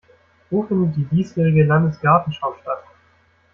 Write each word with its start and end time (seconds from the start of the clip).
Wo 0.49 0.63
findet 0.63 0.95
die 0.95 1.05
diesjährige 1.15 1.63
Landesgartenschau 1.63 2.55
statt? 2.63 2.83